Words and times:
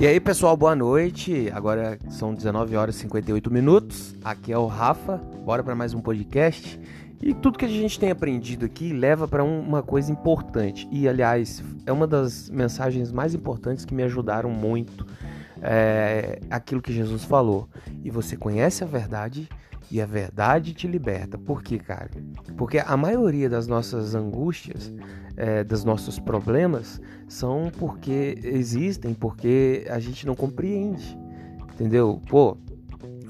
E 0.00 0.06
aí, 0.06 0.20
pessoal, 0.20 0.56
boa 0.56 0.76
noite. 0.76 1.50
Agora 1.52 1.98
são 2.08 2.32
19 2.32 2.76
horas 2.76 2.94
e 2.94 2.98
58 3.00 3.52
minutos. 3.52 4.14
Aqui 4.22 4.52
é 4.52 4.56
o 4.56 4.66
Rafa. 4.66 5.16
Bora 5.44 5.60
para 5.60 5.74
mais 5.74 5.92
um 5.92 6.00
podcast. 6.00 6.80
E 7.20 7.34
tudo 7.34 7.58
que 7.58 7.64
a 7.64 7.68
gente 7.68 7.98
tem 7.98 8.08
aprendido 8.08 8.64
aqui 8.64 8.92
leva 8.92 9.26
para 9.26 9.42
uma 9.42 9.82
coisa 9.82 10.12
importante. 10.12 10.86
E, 10.92 11.08
aliás, 11.08 11.64
é 11.84 11.90
uma 11.90 12.06
das 12.06 12.48
mensagens 12.48 13.10
mais 13.10 13.34
importantes 13.34 13.84
que 13.84 13.92
me 13.92 14.04
ajudaram 14.04 14.50
muito. 14.50 15.04
É 15.62 16.40
aquilo 16.50 16.80
que 16.80 16.92
Jesus 16.92 17.24
falou. 17.24 17.68
E 18.02 18.10
você 18.10 18.36
conhece 18.36 18.84
a 18.84 18.86
verdade 18.86 19.48
e 19.90 20.00
a 20.00 20.06
verdade 20.06 20.74
te 20.74 20.86
liberta. 20.86 21.38
Por 21.38 21.62
quê, 21.62 21.78
cara? 21.78 22.10
Porque 22.56 22.78
a 22.78 22.96
maioria 22.96 23.48
das 23.48 23.66
nossas 23.66 24.14
angústias, 24.14 24.92
é, 25.36 25.64
dos 25.64 25.84
nossos 25.84 26.18
problemas, 26.18 27.00
são 27.28 27.70
porque 27.78 28.38
existem, 28.42 29.14
porque 29.14 29.86
a 29.88 29.98
gente 29.98 30.26
não 30.26 30.34
compreende. 30.34 31.18
Entendeu? 31.74 32.20
Pô, 32.28 32.56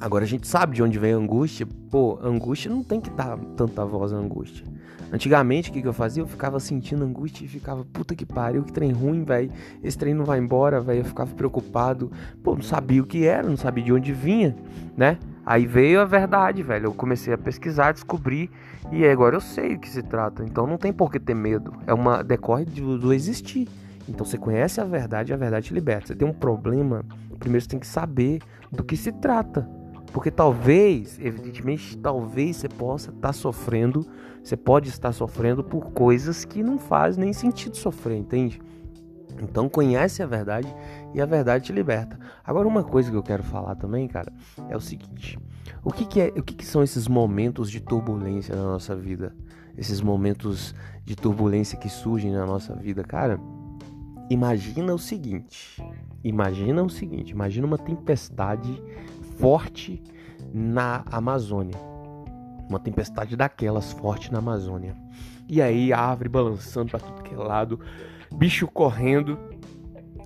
agora 0.01 0.25
a 0.25 0.29
gente 0.29 0.49
sabe 0.49 0.75
de 0.75 0.83
onde 0.83 0.99
vem 0.99 1.13
a 1.13 1.17
angústia. 1.17 1.67
Pô, 1.91 2.19
angústia 2.23 2.71
não 2.71 2.83
tem 2.83 3.01
que 3.01 3.11
dar 3.11 3.39
tanta 3.57 3.85
voz 3.85 4.13
à 4.13 4.17
angústia. 4.17 4.67
Antigamente, 5.13 5.71
o 5.71 5.73
que, 5.73 5.81
que 5.81 5.89
eu 5.89 5.93
fazia? 5.93 6.23
Eu 6.23 6.27
ficava 6.27 6.61
sentindo 6.61 7.05
angústia 7.05 7.45
e 7.45 7.49
ficava, 7.49 7.85
puta 7.93 8.15
que 8.15 8.27
pariu, 8.27 8.63
que 8.63 8.73
trem 8.73 8.93
ruim, 8.93 9.25
velho. 9.25 9.51
Esse 9.83 9.97
trem 9.97 10.13
não 10.13 10.25
vai 10.25 10.39
embora, 10.39 10.81
velho. 10.81 11.01
Eu 11.01 11.05
ficava 11.05 11.35
preocupado. 11.35 12.13
Pô, 12.43 12.55
não 12.55 12.63
sabia 12.63 13.03
o 13.03 13.07
que 13.07 13.27
era, 13.27 13.49
não 13.49 13.57
sabia 13.57 13.85
de 13.85 13.93
onde 13.93 14.13
vinha, 14.13 14.55
né? 14.97 15.19
Aí 15.47 15.67
veio 15.67 16.01
a 16.01 16.05
verdade, 16.05 16.63
velho. 16.63 16.87
Eu 16.87 16.95
comecei 16.95 17.33
a 17.33 17.39
pesquisar, 17.39 17.93
descobri 17.93 18.51
e 18.93 19.07
agora 19.07 19.37
eu 19.37 19.41
sei 19.41 19.75
o 19.75 19.79
que 19.79 19.89
se 19.89 20.03
trata. 20.03 20.45
Então 20.45 20.67
não 20.67 20.77
tem 20.77 20.93
por 20.93 21.11
que 21.11 21.19
ter 21.19 21.35
medo. 21.35 21.73
É 21.87 21.95
uma 21.95 22.23
decorre 22.23 22.67
do, 22.67 22.99
do 22.99 23.13
existir. 23.15 23.67
Então 24.07 24.27
você 24.27 24.37
conhece 24.37 24.81
a 24.81 24.85
verdade 24.85 25.33
e 25.33 25.35
a 25.35 25.39
verdade 25.39 25.69
te 25.69 25.75
liberta. 25.75 26.09
Você 26.09 26.15
tem 26.15 26.29
um 26.29 26.33
problema, 26.33 27.05
primeiro 27.39 27.63
você 27.63 27.71
tem 27.71 27.79
que 27.79 27.87
saber 27.87 28.41
do 28.71 28.85
que 28.85 28.97
se 28.97 29.11
trata. 29.13 29.78
Porque 30.13 30.31
talvez, 30.31 31.19
evidentemente, 31.21 31.97
talvez 31.99 32.57
você 32.57 32.69
possa 32.69 33.11
estar 33.11 33.29
tá 33.29 33.33
sofrendo, 33.33 34.07
você 34.43 34.57
pode 34.57 34.89
estar 34.89 35.13
sofrendo 35.13 35.63
por 35.63 35.91
coisas 35.93 36.45
que 36.45 36.63
não 36.63 36.79
faz 36.79 37.17
nem 37.17 37.33
sentido 37.33 37.77
sofrer, 37.77 38.17
entende? 38.17 38.61
Então 39.43 39.69
conhece 39.69 40.23
a 40.23 40.27
verdade 40.27 40.75
e 41.15 41.21
a 41.21 41.27
verdade 41.27 41.67
te 41.67 41.73
liberta. 41.73 42.19
Agora 42.45 42.67
uma 42.67 42.83
coisa 42.83 43.11
que 43.11 43.17
eu 43.17 43.23
quero 43.23 43.43
falar 43.43 43.75
também, 43.77 44.09
cara, 44.09 44.33
é 44.69 44.77
o 44.77 44.81
seguinte: 44.81 45.39
o 45.85 45.93
que, 45.93 46.05
que 46.05 46.21
é, 46.21 46.29
o 46.29 46.43
que, 46.43 46.55
que 46.55 46.67
são 46.67 46.83
esses 46.83 47.07
momentos 47.07 47.71
de 47.71 47.81
turbulência 47.81 48.57
na 48.57 48.63
nossa 48.63 48.97
vida? 48.97 49.35
Esses 49.77 50.01
momentos 50.01 50.75
de 51.05 51.15
turbulência 51.15 51.79
que 51.79 51.89
surgem 51.89 52.33
na 52.33 52.45
nossa 52.45 52.75
vida, 52.75 53.05
cara. 53.05 53.39
Imagina 54.31 54.93
o 54.93 54.99
seguinte: 54.99 55.83
imagina 56.25 56.83
o 56.83 56.91
seguinte, 56.91 57.31
imagina 57.31 57.67
uma 57.67 57.79
tempestade 57.79 58.83
forte 59.39 60.03
na 60.53 61.05
Amazônia, 61.11 61.77
uma 62.69 62.79
tempestade 62.79 63.37
daquelas 63.37 63.93
forte 63.93 64.33
na 64.33 64.39
Amazônia. 64.39 64.95
E 65.49 65.63
aí 65.63 65.93
a 65.93 66.01
árvore 66.01 66.29
balançando 66.29 66.91
para 66.91 67.01
tudo 67.01 67.23
que 67.23 67.35
é 67.35 67.39
lado 67.39 67.81
bicho 68.35 68.67
correndo, 68.67 69.39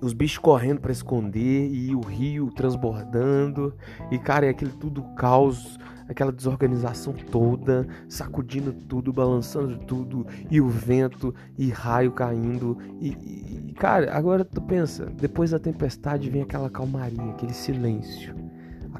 os 0.01 0.13
bichos 0.13 0.37
correndo 0.37 0.81
para 0.81 0.91
esconder 0.91 1.71
e 1.71 1.95
o 1.95 2.01
rio 2.01 2.51
transbordando. 2.51 3.73
E 4.11 4.17
cara, 4.17 4.45
é 4.45 4.49
aquele 4.49 4.71
tudo 4.71 5.03
caos, 5.15 5.79
aquela 6.07 6.31
desorganização 6.31 7.13
toda, 7.13 7.87
sacudindo 8.09 8.73
tudo, 8.73 9.13
balançando 9.13 9.77
tudo 9.85 10.27
e 10.51 10.59
o 10.59 10.67
vento 10.67 11.33
e 11.57 11.69
raio 11.69 12.11
caindo. 12.11 12.77
E, 12.99 13.69
e 13.69 13.73
cara, 13.73 14.13
agora 14.15 14.43
tu 14.43 14.61
pensa, 14.61 15.05
depois 15.05 15.51
da 15.51 15.59
tempestade 15.59 16.29
vem 16.29 16.41
aquela 16.41 16.69
calmaria, 16.69 17.31
aquele 17.31 17.53
silêncio, 17.53 18.35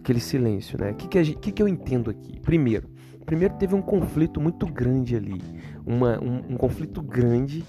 aquele 0.04 0.20
silêncio, 0.20 0.78
né? 0.80 0.92
O 0.92 0.96
que 0.96 1.08
que, 1.08 1.36
que 1.36 1.52
que 1.54 1.64
eu 1.64 1.68
entendo 1.68 2.10
aqui? 2.10 2.38
Primeiro, 2.42 2.90
primeiro 3.26 3.54
teve 3.56 3.74
um 3.74 3.82
conflito 3.82 4.40
muito 4.42 4.68
grande 4.68 5.16
ali, 5.16 5.42
uma, 5.86 6.22
um, 6.22 6.54
um, 6.54 6.58
conflito 6.58 7.02
grande 7.02 7.64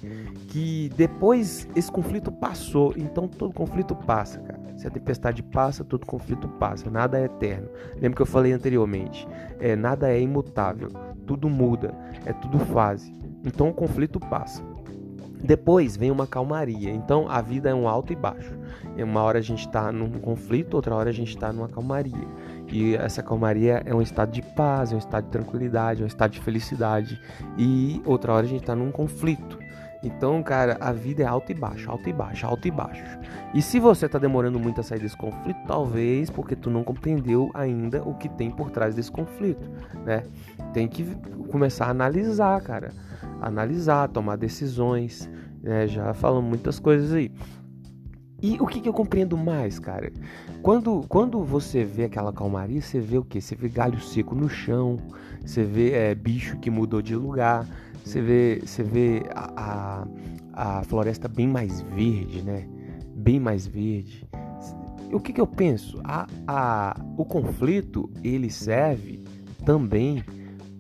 que 0.48 0.90
depois 0.96 1.68
esse 1.76 1.90
conflito 1.90 2.32
passou, 2.32 2.92
então 2.96 3.28
todo 3.28 3.54
conflito 3.54 3.94
passa, 3.94 4.40
cara. 4.40 4.64
Se 4.76 4.88
a 4.88 4.90
tempestade 4.90 5.40
passa, 5.40 5.84
todo 5.84 6.04
conflito 6.04 6.48
passa, 6.48 6.90
nada 6.90 7.20
é 7.20 7.26
eterno. 7.26 7.68
Lembra 7.94 8.16
que 8.16 8.22
eu 8.22 8.26
falei 8.26 8.52
anteriormente? 8.52 9.26
É, 9.60 9.76
nada 9.76 10.10
é 10.10 10.20
imutável, 10.20 10.88
tudo 11.24 11.48
muda, 11.48 11.94
é 12.26 12.32
tudo 12.32 12.58
fase. 12.58 13.14
Então 13.44 13.68
o 13.68 13.74
conflito 13.74 14.18
passa. 14.18 14.73
Depois 15.44 15.94
vem 15.94 16.10
uma 16.10 16.26
calmaria. 16.26 16.90
Então 16.90 17.28
a 17.28 17.42
vida 17.42 17.68
é 17.68 17.74
um 17.74 17.86
alto 17.86 18.14
e 18.14 18.16
baixo. 18.16 18.58
Uma 18.96 19.22
hora 19.22 19.38
a 19.40 19.42
gente 19.42 19.66
está 19.66 19.92
num 19.92 20.10
conflito, 20.10 20.72
outra 20.74 20.94
hora 20.94 21.10
a 21.10 21.12
gente 21.12 21.28
está 21.28 21.52
numa 21.52 21.68
calmaria. 21.68 22.26
E 22.72 22.96
essa 22.96 23.22
calmaria 23.22 23.82
é 23.84 23.94
um 23.94 24.00
estado 24.00 24.32
de 24.32 24.40
paz, 24.40 24.90
é 24.90 24.94
um 24.94 24.98
estado 24.98 25.24
de 25.24 25.30
tranquilidade, 25.30 26.00
é 26.00 26.04
um 26.04 26.08
estado 26.08 26.30
de 26.30 26.40
felicidade. 26.40 27.20
E 27.58 28.00
outra 28.06 28.32
hora 28.32 28.46
a 28.46 28.48
gente 28.48 28.62
está 28.62 28.74
num 28.74 28.90
conflito. 28.90 29.58
Então, 30.02 30.42
cara, 30.42 30.78
a 30.80 30.92
vida 30.92 31.22
é 31.22 31.26
alto 31.26 31.52
e 31.52 31.54
baixo, 31.54 31.90
alto 31.90 32.08
e 32.08 32.12
baixo, 32.12 32.46
alto 32.46 32.66
e 32.66 32.70
baixo. 32.70 33.02
E 33.54 33.60
se 33.60 33.78
você 33.78 34.08
tá 34.08 34.18
demorando 34.18 34.58
muito 34.58 34.80
a 34.80 34.84
sair 34.84 34.98
desse 34.98 35.16
conflito, 35.16 35.58
talvez 35.66 36.30
porque 36.30 36.56
tu 36.56 36.70
não 36.70 36.84
compreendeu 36.84 37.50
ainda 37.54 38.02
o 38.02 38.14
que 38.14 38.28
tem 38.28 38.50
por 38.50 38.70
trás 38.70 38.94
desse 38.94 39.10
conflito, 39.10 39.70
né? 40.04 40.22
Tem 40.72 40.88
que 40.88 41.04
começar 41.50 41.86
a 41.86 41.90
analisar, 41.90 42.60
cara. 42.62 42.92
Analisar, 43.46 44.08
tomar 44.08 44.36
decisões, 44.36 45.28
né? 45.62 45.86
Já 45.86 46.12
falamos 46.14 46.48
muitas 46.48 46.78
coisas 46.78 47.12
aí. 47.12 47.30
E 48.42 48.58
o 48.60 48.66
que, 48.66 48.80
que 48.80 48.88
eu 48.88 48.92
compreendo 48.92 49.38
mais, 49.38 49.78
cara? 49.78 50.12
Quando, 50.60 51.02
quando 51.08 51.42
você 51.42 51.82
vê 51.82 52.04
aquela 52.04 52.32
calmaria, 52.32 52.82
você 52.82 53.00
vê 53.00 53.16
o 53.16 53.24
que? 53.24 53.40
Você 53.40 53.54
vê 53.54 53.68
galho 53.68 53.98
seco 53.98 54.34
no 54.34 54.50
chão, 54.50 54.98
você 55.40 55.64
vê 55.64 55.92
é, 55.92 56.14
bicho 56.14 56.58
que 56.58 56.70
mudou 56.70 57.00
de 57.00 57.16
lugar, 57.16 57.66
você 58.04 58.20
vê, 58.20 58.60
você 58.62 58.82
vê 58.82 59.22
a, 59.34 60.04
a, 60.52 60.78
a 60.78 60.82
floresta 60.84 61.26
bem 61.26 61.48
mais 61.48 61.80
verde, 61.80 62.42
né? 62.42 62.68
Bem 63.16 63.40
mais 63.40 63.66
verde. 63.66 64.28
O 65.10 65.20
que, 65.20 65.32
que 65.32 65.40
eu 65.40 65.46
penso? 65.46 65.98
A, 66.04 66.26
a, 66.46 66.96
o 67.16 67.24
conflito 67.24 68.10
ele 68.22 68.50
serve 68.50 69.24
também 69.64 70.22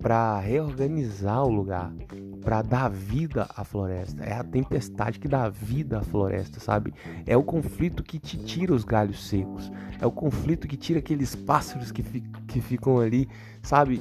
para 0.02 0.38
reorganizar 0.38 1.42
o 1.44 1.50
lugar, 1.50 1.90
para 2.44 2.60
dar 2.60 2.90
vida 2.90 3.48
à 3.56 3.64
floresta. 3.64 4.22
É 4.22 4.34
a 4.34 4.44
tempestade 4.44 5.18
que 5.18 5.26
dá 5.26 5.48
vida 5.48 5.98
à 5.98 6.02
floresta, 6.02 6.60
sabe? 6.60 6.92
É 7.26 7.36
o 7.36 7.42
conflito 7.42 8.02
que 8.02 8.18
te 8.18 8.36
tira 8.36 8.74
os 8.74 8.84
galhos 8.84 9.26
secos. 9.26 9.72
É 9.98 10.06
o 10.06 10.12
conflito 10.12 10.68
que 10.68 10.76
tira 10.76 10.98
aqueles 10.98 11.34
pássaros 11.34 11.90
que, 11.90 12.02
fi 12.02 12.20
que 12.46 12.60
ficam 12.60 13.00
ali, 13.00 13.26
sabe? 13.62 14.00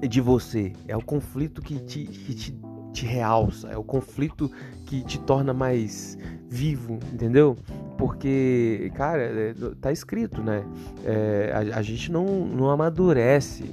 De 0.00 0.20
você. 0.20 0.72
É 0.86 0.96
o 0.96 1.02
conflito 1.02 1.60
que 1.60 1.80
te, 1.80 2.04
que 2.04 2.34
te, 2.34 2.60
te 2.92 3.04
realça. 3.04 3.68
É 3.68 3.76
o 3.76 3.82
conflito 3.82 4.50
que 4.86 5.02
te 5.02 5.18
torna 5.18 5.52
mais 5.52 6.16
vivo, 6.48 7.00
entendeu? 7.12 7.56
Porque, 7.98 8.92
cara, 8.94 9.22
é, 9.22 9.54
tá 9.80 9.90
escrito, 9.90 10.40
né? 10.40 10.64
É, 11.04 11.52
a, 11.52 11.78
a 11.78 11.82
gente 11.82 12.12
não, 12.12 12.24
não 12.46 12.70
amadurece 12.70 13.64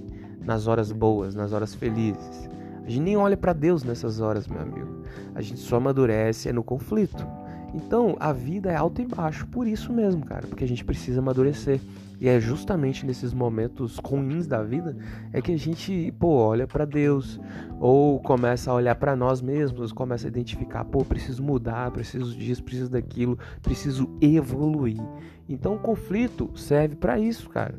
nas 0.44 0.66
horas 0.66 0.91
boas, 0.91 1.35
nas 1.35 1.53
horas 1.53 1.75
felizes. 1.75 2.50
A 2.85 2.90
gente 2.90 3.01
nem 3.01 3.18
olha 3.18 3.35
para 3.35 3.51
Deus 3.51 3.84
nessas 3.84 4.22
horas, 4.22 4.47
meu 4.47 4.62
amigo. 4.62 5.03
A 5.34 5.41
gente 5.41 5.59
só 5.59 5.78
amadurece 5.78 6.47
é 6.50 6.53
no 6.53 6.63
conflito. 6.63 7.25
Então, 7.73 8.16
a 8.19 8.31
vida 8.31 8.72
é 8.72 8.75
alto 8.75 9.01
e 9.01 9.06
baixo, 9.06 9.46
por 9.47 9.68
isso 9.68 9.91
mesmo, 9.91 10.25
cara, 10.25 10.47
porque 10.47 10.63
a 10.63 10.68
gente 10.68 10.85
precisa 10.85 11.19
amadurecer. 11.19 11.81
E 12.22 12.29
é 12.29 12.40
justamente 12.40 13.06
nesses 13.06 13.34
momentos 13.34 13.97
ruins 13.97 14.47
da 14.47 14.63
vida 14.63 14.95
é 15.34 15.41
que 15.41 15.51
a 15.51 15.57
gente, 15.57 16.13
pô, 16.18 16.35
olha 16.35 16.66
para 16.66 16.85
Deus 16.85 17.38
ou 17.78 18.19
começa 18.22 18.72
a 18.72 18.74
olhar 18.74 18.95
para 18.95 19.16
nós 19.16 19.41
mesmos, 19.41 19.91
começa 19.91 20.25
a 20.25 20.29
identificar, 20.29 20.86
pô, 20.86 21.04
preciso 21.04 21.44
mudar, 21.44 21.92
preciso 21.92 22.33
disso, 22.38 22.63
preciso 22.63 22.89
daquilo, 22.89 23.38
preciso 23.62 24.09
evoluir. 24.21 25.01
Então, 25.50 25.75
o 25.75 25.80
conflito 25.80 26.51
serve 26.56 26.95
para 26.95 27.19
isso, 27.19 27.50
cara. 27.50 27.75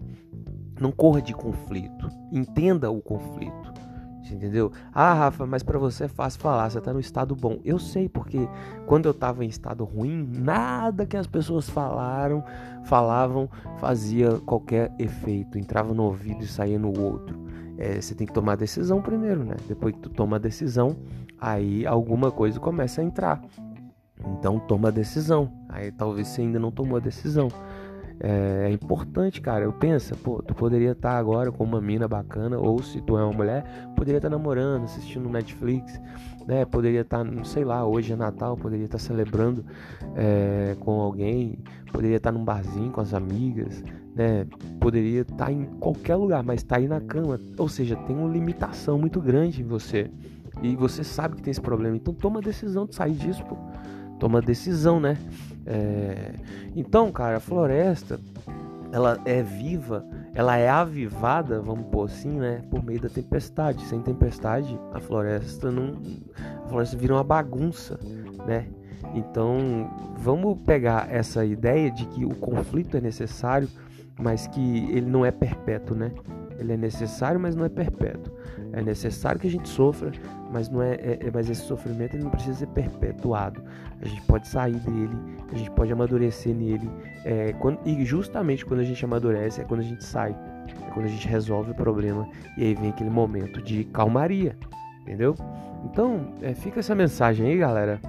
Não 0.79 0.93
corra 0.93 1.23
de 1.23 1.33
conflito, 1.33 2.11
entenda 2.31 2.91
o 2.91 3.01
conflito. 3.01 3.76
Entendeu? 4.35 4.73
Ah, 4.93 5.15
Rafa, 5.15 5.47
mas 5.47 5.63
para 5.63 5.79
você 5.79 6.05
é 6.05 6.09
fácil 6.09 6.41
falar, 6.41 6.71
você 6.71 6.81
tá 6.81 6.93
no 6.93 7.01
estado 7.01 7.35
bom. 7.35 7.59
Eu 7.65 7.79
sei, 7.79 8.09
porque 8.09 8.49
quando 8.87 9.07
eu 9.07 9.15
tava 9.15 9.45
em 9.45 9.49
estado 9.49 9.85
ruim, 9.85 10.29
nada 10.33 11.07
que 11.07 11.17
as 11.17 11.27
pessoas 11.27 11.69
falaram, 11.69 12.45
falavam, 12.85 13.49
fazia 13.79 14.39
qualquer 14.41 14.93
efeito. 14.99 15.59
Entrava 15.59 15.95
no 15.95 16.05
ouvido 16.05 16.43
e 16.43 16.47
saía 16.47 16.79
no 16.79 16.99
outro. 17.01 17.47
É, 17.79 18.01
você 18.01 18.15
tem 18.15 18.27
que 18.27 18.33
tomar 18.33 18.53
a 18.53 18.57
decisão 18.57 19.03
primeiro, 19.03 19.45
né? 19.45 19.57
Depois 19.69 19.95
que 19.95 20.01
tu 20.01 20.11
toma 20.11 20.37
a 20.37 20.39
decisão, 20.39 20.97
aí 21.41 21.87
alguma 21.87 22.31
coisa 22.31 22.59
começa 22.59 23.01
a 23.01 23.05
entrar. 23.05 23.43
Então 24.39 24.59
toma 24.59 24.89
a 24.89 24.91
decisão. 24.91 25.53
Aí 25.69 25.93
talvez 25.93 26.29
você 26.29 26.41
ainda 26.41 26.59
não 26.59 26.71
tomou 26.71 26.97
a 26.97 27.01
decisão. 27.01 27.49
É, 28.19 28.69
é 28.69 28.71
importante, 28.71 29.41
cara. 29.41 29.65
Eu 29.65 29.73
penso, 29.73 30.17
pô, 30.17 30.43
tu 30.43 30.55
poderia 30.55 30.93
estar 30.93 31.13
tá 31.13 31.19
agora 31.19 31.53
com 31.53 31.65
uma 31.65 31.81
mina 31.81 32.09
bacana, 32.09 32.59
ou 32.59 32.83
se 32.83 33.01
tu 33.01 33.17
é 33.17 33.23
uma 33.23 33.33
mulher, 33.33 33.65
poderia 33.95 34.19
estar 34.19 34.31
tá 34.31 34.37
namorando, 34.37 34.85
assistindo 34.85 35.29
Netflix, 35.29 36.01
né? 36.47 36.65
Poderia 36.65 37.03
estar, 37.03 37.25
tá, 37.25 37.45
sei 37.45 37.65
lá, 37.65 37.87
hoje 37.87 38.13
é 38.13 38.17
Natal, 38.17 38.57
poderia 38.57 38.85
estar 38.85 38.99
celebrando 38.99 39.65
é, 40.15 40.77
com 40.81 41.01
alguém, 41.01 41.59
poderia 41.93 42.17
estar 42.17 42.33
num 42.33 42.45
barzinho 42.45 42.91
com 42.91 43.01
as 43.01 43.13
amigas, 43.13 43.85
né? 44.15 44.47
Poderia 44.81 45.21
estar 45.21 45.53
em 45.53 45.65
qualquer 45.79 46.17
lugar, 46.17 46.43
mas 46.43 46.61
está 46.61 46.77
aí 46.77 46.89
na 46.89 47.01
cama. 47.01 47.39
Ou 47.59 47.69
seja, 47.69 47.97
tem 47.97 48.17
uma 48.17 48.29
limitação 48.29 48.99
muito 48.99 49.21
grande 49.21 49.61
em 49.63 49.67
você. 49.67 50.11
E 50.63 50.75
você 50.75 51.05
sabe 51.05 51.37
que 51.37 51.43
tem 51.43 51.51
esse 51.51 51.61
problema. 51.61 51.97
Então 51.97 52.15
toma 52.15 52.39
a 52.39 52.43
decisão 52.43 52.87
de 52.87 52.95
sair 52.95 53.13
disso, 53.13 53.45
pô. 53.45 53.57
Toma 54.19 54.41
decisão, 54.41 54.99
né? 54.99 55.17
É... 55.67 56.33
Então, 56.75 57.11
cara, 57.11 57.39
a 57.39 57.41
floresta, 57.41 58.21
ela 58.93 59.21
é 59.25 59.43
viva, 59.43 60.05
ela 60.35 60.57
é 60.57 60.69
avivada, 60.69 61.61
vamos 61.61 61.87
pôr 61.87 62.05
assim, 62.05 62.31
né? 62.31 62.63
Por 62.71 62.85
meio 62.85 63.01
da 63.01 63.09
tempestade. 63.09 63.85
Sem 63.85 64.01
tempestade, 64.01 64.79
a 64.93 65.01
floresta 65.01 65.71
não. 65.71 66.01
A 66.65 66.69
floresta 66.69 66.97
vira 66.97 67.15
uma 67.15 67.25
bagunça, 67.25 67.99
né? 68.47 68.67
Então, 69.15 69.91
vamos 70.19 70.59
pegar 70.67 71.09
essa 71.11 71.45
ideia 71.45 71.91
de 71.91 72.07
que 72.07 72.25
o 72.25 72.35
conflito 72.35 72.97
é 72.97 73.01
necessário, 73.01 73.69
mas 74.19 74.47
que 74.47 74.91
ele 74.91 75.07
não 75.07 75.25
é 75.25 75.31
perpétuo, 75.31 75.97
né? 75.97 76.13
Ele 76.59 76.73
é 76.73 76.77
necessário, 76.77 77.39
mas 77.39 77.55
não 77.55 77.65
é 77.65 77.69
perpétuo. 77.69 78.33
É 78.73 78.83
necessário 78.83 79.41
que 79.41 79.47
a 79.47 79.51
gente 79.51 79.69
sofra, 79.69 80.13
mas 80.53 80.69
não 80.69 80.83
é, 80.83 80.95
é, 80.95 81.19
é, 81.21 81.31
mas 81.33 81.49
esse 81.49 81.63
sofrimento 81.63 82.15
ele 82.15 82.25
não 82.25 82.31
precisa 82.31 82.55
ser 82.59 82.67
perpetuado. 82.69 83.63
A 84.01 84.07
gente 84.07 84.23
pode 84.23 84.49
sair 84.49 84.77
dele, 84.81 85.17
a 85.53 85.57
gente 85.57 85.71
pode 85.71 85.93
amadurecer 85.93 86.55
nele. 86.55 86.91
É, 87.25 87.53
quando, 87.55 87.79
e 87.85 88.05
justamente 88.05 88.65
quando 88.65 88.81
a 88.81 88.85
gente 88.85 89.05
amadurece 89.05 89.61
é 89.61 89.65
quando 89.65 89.81
a 89.81 89.85
gente 89.85 90.05
sai, 90.05 90.37
é 90.87 90.91
quando 90.93 91.07
a 91.07 91.09
gente 91.09 91.27
resolve 91.29 91.71
o 91.71 91.75
problema 91.75 92.29
e 92.57 92.65
aí 92.65 92.75
vem 92.75 92.91
aquele 92.91 93.11
momento 93.11 93.63
de 93.63 93.85
calmaria, 93.85 94.57
entendeu? 95.03 95.35
Então 95.85 96.35
é, 96.43 96.55
fica 96.55 96.81
essa 96.81 96.95
mensagem 96.95 97.47
aí, 97.47 97.57
galera. 97.57 98.01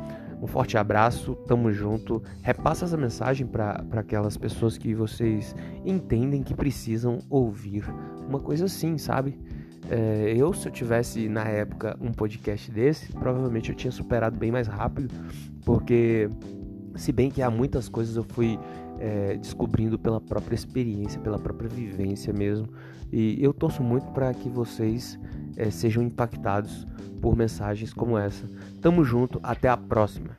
Um 0.41 0.47
forte 0.47 0.77
abraço, 0.77 1.35
tamo 1.47 1.71
junto. 1.71 2.21
Repassa 2.41 2.85
essa 2.85 2.97
mensagem 2.97 3.47
para 3.47 3.83
aquelas 3.91 4.37
pessoas 4.37 4.77
que 4.77 4.93
vocês 4.93 5.55
entendem 5.85 6.43
que 6.43 6.53
precisam 6.53 7.19
ouvir 7.29 7.83
uma 8.27 8.39
coisa 8.39 8.65
assim, 8.65 8.97
sabe? 8.97 9.39
É, 9.89 10.33
eu, 10.35 10.53
se 10.53 10.67
eu 10.67 10.71
tivesse 10.71 11.29
na 11.29 11.45
época 11.45 11.97
um 12.01 12.11
podcast 12.11 12.69
desse, 12.69 13.11
provavelmente 13.13 13.69
eu 13.69 13.75
tinha 13.75 13.91
superado 13.91 14.37
bem 14.37 14.51
mais 14.51 14.67
rápido, 14.67 15.13
porque 15.65 16.29
se 16.95 17.11
bem 17.11 17.31
que 17.31 17.41
há 17.41 17.49
muitas 17.49 17.87
coisas 17.87 18.15
eu 18.15 18.23
fui 18.23 18.59
é, 18.99 19.37
descobrindo 19.37 19.97
pela 19.97 20.19
própria 20.19 20.55
experiência, 20.55 21.19
pela 21.19 21.39
própria 21.39 21.69
vivência 21.69 22.33
mesmo, 22.33 22.67
e 23.11 23.41
eu 23.43 23.53
torço 23.53 23.81
muito 23.81 24.07
para 24.11 24.33
que 24.33 24.49
vocês 24.49 25.19
é, 25.55 25.69
sejam 25.69 26.03
impactados 26.03 26.87
por 27.21 27.35
mensagens 27.35 27.93
como 27.93 28.17
essa. 28.17 28.45
Tamo 28.81 29.03
junto, 29.03 29.39
até 29.41 29.69
a 29.69 29.77
próxima. 29.77 30.37